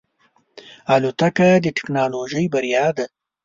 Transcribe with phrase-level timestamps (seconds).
[0.93, 3.05] الوتکه د ټکنالوژۍ بریا ده.